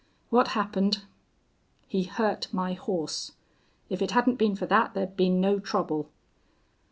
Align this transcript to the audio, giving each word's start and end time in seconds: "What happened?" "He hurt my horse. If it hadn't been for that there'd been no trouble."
"What 0.31 0.47
happened?" 0.57 1.03
"He 1.87 2.01
hurt 2.05 2.51
my 2.51 2.73
horse. 2.73 3.33
If 3.87 4.01
it 4.01 4.09
hadn't 4.09 4.39
been 4.39 4.55
for 4.55 4.65
that 4.65 4.95
there'd 4.95 5.15
been 5.15 5.39
no 5.39 5.59
trouble." 5.59 6.09